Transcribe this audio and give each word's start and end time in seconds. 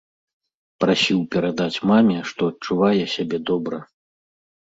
Прасіў 0.83 1.19
перадаць 1.35 1.83
маме, 1.91 2.15
што 2.31 2.41
адчувае 2.53 3.05
сябе 3.15 3.37
добра. 3.51 3.77